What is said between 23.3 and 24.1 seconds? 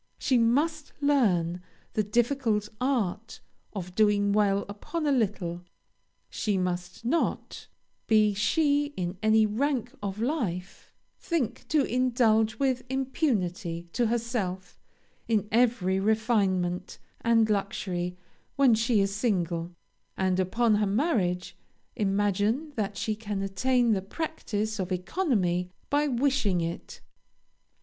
attain the